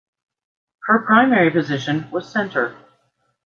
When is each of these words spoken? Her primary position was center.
Her 0.87 1.05
primary 1.05 1.51
position 1.51 2.09
was 2.09 2.27
center. 2.27 2.75